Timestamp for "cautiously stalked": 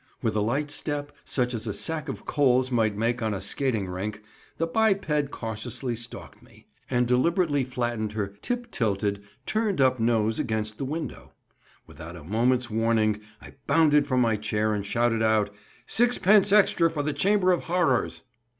5.29-6.41